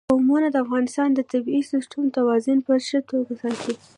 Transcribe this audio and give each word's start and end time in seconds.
قومونه 0.09 0.47
د 0.51 0.55
افغانستان 0.65 1.09
د 1.13 1.19
طبعي 1.31 1.61
سیسټم 1.71 2.03
توازن 2.17 2.57
په 2.67 2.73
ښه 2.87 2.99
توګه 3.11 3.33
ساتي. 3.41 3.73